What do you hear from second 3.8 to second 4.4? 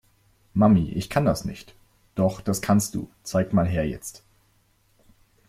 jetzt.